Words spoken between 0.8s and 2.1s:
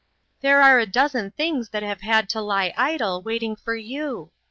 dozen things that have